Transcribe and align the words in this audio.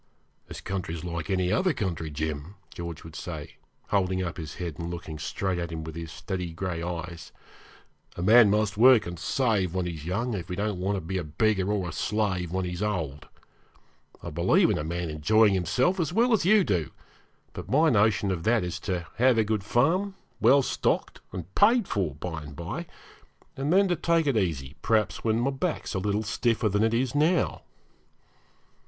'This 0.47 0.61
country's 0.61 1.03
like 1.03 1.29
any 1.29 1.51
other 1.51 1.73
country, 1.73 2.09
Jim,' 2.09 2.55
George 2.73 3.03
would 3.03 3.15
say, 3.15 3.57
holding 3.89 4.23
up 4.23 4.37
his 4.37 4.55
head, 4.55 4.79
and 4.79 4.89
looking 4.89 5.19
straight 5.19 5.59
at 5.59 5.71
him 5.71 5.83
with 5.83 5.93
his 5.95 6.11
steady 6.11 6.53
gray 6.53 6.81
eyes; 6.81 7.31
'a 8.15 8.23
man 8.23 8.49
must 8.49 8.77
work 8.77 9.05
and 9.05 9.19
save 9.19 9.75
when 9.75 9.85
he's 9.85 10.03
young 10.03 10.33
if 10.33 10.49
he 10.49 10.55
don't 10.55 10.79
want 10.79 10.95
to 10.95 11.01
be 11.01 11.19
a 11.19 11.23
beggar 11.23 11.71
or 11.71 11.87
a 11.87 11.91
slave 11.91 12.49
when 12.51 12.65
he's 12.65 12.81
old. 12.81 13.27
I 14.23 14.31
believe 14.31 14.71
in 14.71 14.79
a 14.79 14.83
man 14.83 15.11
enjoying 15.11 15.53
himself 15.53 15.99
as 15.99 16.11
well 16.11 16.33
as 16.33 16.45
you 16.47 16.63
do, 16.63 16.89
but 17.53 17.69
my 17.69 17.91
notion 17.91 18.31
of 18.31 18.41
that 18.41 18.63
is 18.63 18.79
to 18.79 19.05
have 19.17 19.37
a 19.37 19.43
good 19.43 19.63
farm, 19.63 20.15
well 20.39 20.63
stocked 20.63 21.21
and 21.31 21.53
paid 21.53 21.87
for, 21.87 22.15
by 22.15 22.41
and 22.41 22.55
by, 22.55 22.87
and 23.55 23.71
then 23.71 23.87
to 23.89 23.95
take 23.95 24.25
it 24.25 24.35
easy, 24.35 24.73
perhaps 24.81 25.23
when 25.23 25.39
my 25.39 25.51
back 25.51 25.85
is 25.85 25.93
a 25.93 25.99
little 25.99 26.23
stiffer 26.23 26.69
than 26.69 26.83
it 26.83 26.95
is 26.95 27.13
now.' 27.13 27.61